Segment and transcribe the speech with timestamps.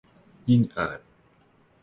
[0.49, 0.99] ยิ่งอ่าน